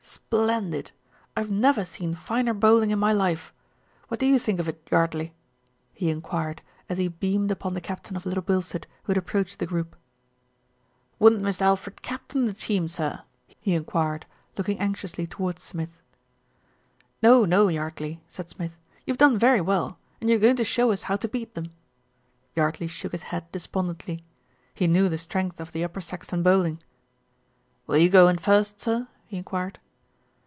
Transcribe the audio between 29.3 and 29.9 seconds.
enquired.